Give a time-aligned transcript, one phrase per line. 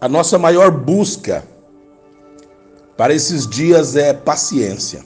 [0.00, 1.44] a nossa maior busca
[2.96, 5.04] para esses dias é paciência.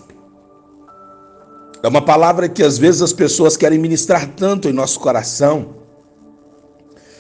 [1.83, 5.75] É uma palavra que às vezes as pessoas querem ministrar tanto em nosso coração,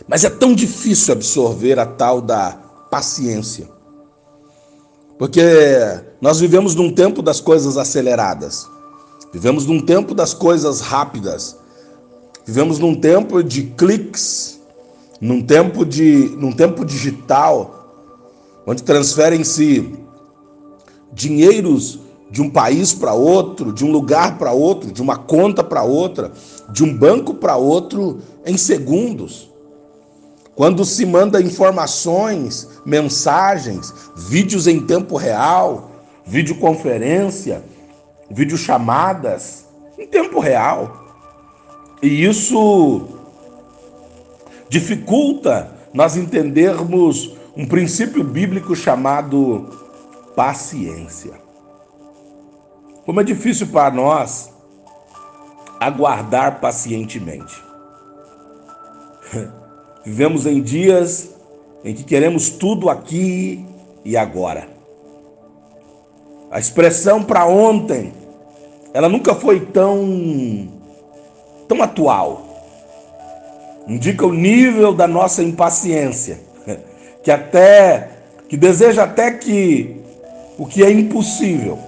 [0.08, 2.52] mas é tão difícil absorver a tal da
[2.90, 3.68] paciência.
[5.18, 5.42] Porque
[6.20, 8.66] nós vivemos num tempo das coisas aceleradas,
[9.32, 11.56] vivemos num tempo das coisas rápidas,
[12.46, 14.53] vivemos num tempo de cliques,
[15.24, 18.12] num tempo, de, num tempo digital,
[18.66, 19.90] onde transferem-se
[21.14, 21.98] dinheiros
[22.30, 26.30] de um país para outro, de um lugar para outro, de uma conta para outra,
[26.68, 29.50] de um banco para outro em segundos.
[30.54, 35.90] Quando se manda informações, mensagens, vídeos em tempo real,
[36.26, 37.64] videoconferência,
[38.30, 39.64] videochamadas
[39.98, 41.06] em tempo real.
[42.02, 43.23] E isso
[44.74, 49.70] dificulta nós entendermos um princípio bíblico chamado
[50.34, 51.34] paciência.
[53.06, 54.52] Como é difícil para nós
[55.78, 57.62] aguardar pacientemente.
[60.04, 61.30] Vivemos em dias
[61.84, 63.64] em que queremos tudo aqui
[64.04, 64.68] e agora.
[66.50, 68.12] A expressão para ontem,
[68.92, 70.68] ela nunca foi tão
[71.68, 72.53] tão atual
[73.86, 76.40] indica o nível da nossa impaciência,
[77.22, 78.10] que até
[78.48, 79.96] que deseja até que
[80.58, 81.78] o que é impossível.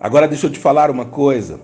[0.00, 1.60] Agora deixa eu te falar uma coisa.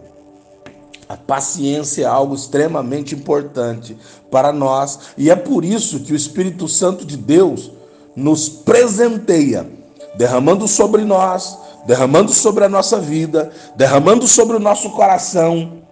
[1.09, 3.97] A paciência é algo extremamente importante
[4.31, 7.72] para nós e é por isso que o Espírito Santo de Deus
[8.15, 9.67] nos presenteia,
[10.15, 15.88] derramando sobre nós, derramando sobre a nossa vida, derramando sobre o nosso coração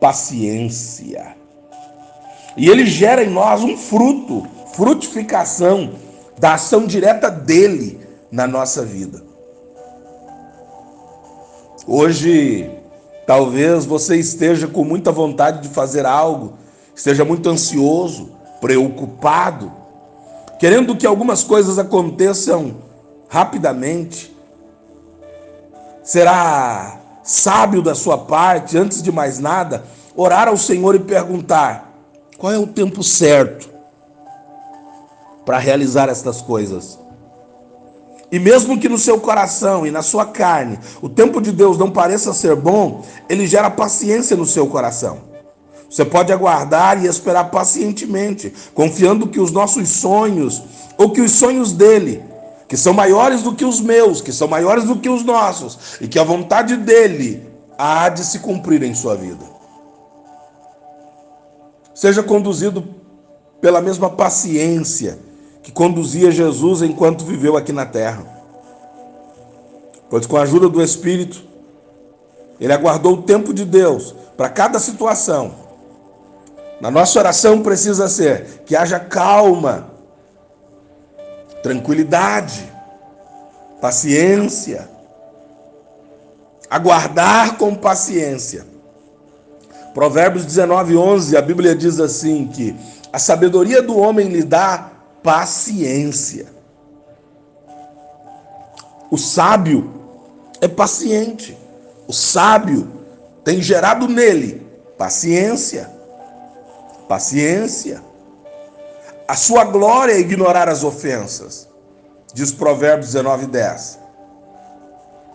[0.00, 1.36] paciência.
[2.56, 5.92] E ele gera em nós um fruto, frutificação
[6.38, 8.00] da ação direta dele
[8.32, 9.22] na nossa vida.
[11.86, 12.70] Hoje,
[13.26, 16.54] talvez você esteja com muita vontade de fazer algo,
[16.94, 19.72] esteja muito ansioso, preocupado,
[20.58, 22.76] querendo que algumas coisas aconteçam
[23.28, 24.34] rapidamente.
[26.02, 26.98] Será
[27.30, 29.84] sábio da sua parte, antes de mais nada,
[30.16, 31.94] orar ao Senhor e perguntar:
[32.36, 33.70] qual é o tempo certo
[35.46, 36.98] para realizar estas coisas?
[38.32, 41.90] E mesmo que no seu coração e na sua carne o tempo de Deus não
[41.90, 45.30] pareça ser bom, ele gera paciência no seu coração.
[45.88, 50.62] Você pode aguardar e esperar pacientemente, confiando que os nossos sonhos
[50.96, 52.22] ou que os sonhos dele
[52.70, 56.06] que são maiores do que os meus, que são maiores do que os nossos, e
[56.06, 57.44] que a vontade dele
[57.76, 59.44] há de se cumprir em sua vida.
[61.92, 62.84] Seja conduzido
[63.60, 65.18] pela mesma paciência
[65.64, 68.24] que conduzia Jesus enquanto viveu aqui na terra.
[70.08, 71.42] Pois com a ajuda do Espírito,
[72.60, 75.56] ele aguardou o tempo de Deus para cada situação.
[76.80, 79.90] Na nossa oração precisa ser que haja calma
[81.62, 82.70] tranquilidade,
[83.80, 84.88] paciência,
[86.68, 88.66] aguardar com paciência.
[89.92, 92.76] Provérbios 19, 11, a Bíblia diz assim: que
[93.12, 94.90] a sabedoria do homem lhe dá
[95.22, 96.46] paciência.
[99.10, 99.92] O sábio
[100.60, 101.58] é paciente.
[102.06, 102.88] O sábio
[103.42, 104.64] tem gerado nele
[104.96, 105.90] paciência.
[107.08, 108.09] Paciência.
[109.30, 111.68] A sua glória é ignorar as ofensas,
[112.34, 114.00] diz Provérbios 19, 10.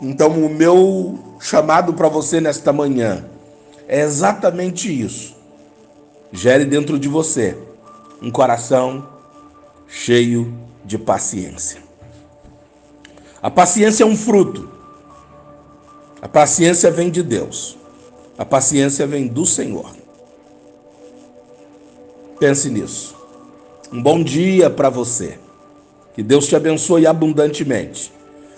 [0.02, 3.26] Então, o meu chamado para você nesta manhã
[3.88, 5.34] é exatamente isso.
[6.30, 7.58] Gere dentro de você
[8.22, 9.08] um coração
[9.88, 10.54] cheio
[10.84, 11.82] de paciência.
[13.42, 14.70] A paciência é um fruto.
[16.22, 17.78] A paciência vem de Deus.
[18.38, 19.90] A paciência vem do Senhor.
[22.38, 23.15] Pense nisso.
[23.96, 25.40] Um bom dia para você.
[26.14, 28.12] Que Deus te abençoe abundantemente.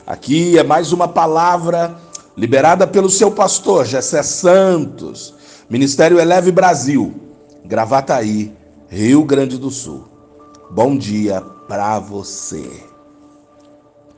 [0.03, 1.95] Aqui é mais uma palavra
[2.35, 5.35] liberada pelo seu pastor, Gessé Santos,
[5.69, 7.13] Ministério Eleve Brasil,
[7.63, 8.51] Gravataí,
[8.89, 10.05] Rio Grande do Sul.
[10.71, 12.86] Bom dia para você.